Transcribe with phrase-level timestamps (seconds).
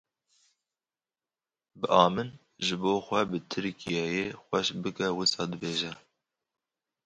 [1.79, 2.29] Bi a min
[2.65, 5.91] ji bo xwe bi Tirkîyeyê xweş bike wisa dibêje